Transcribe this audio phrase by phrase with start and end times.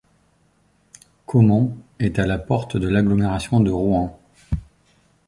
[1.27, 4.19] Caumont est à la porte de l'agglomération de Rouen.